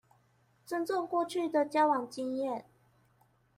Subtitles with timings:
[0.65, 2.63] 尊重過去的交往經驗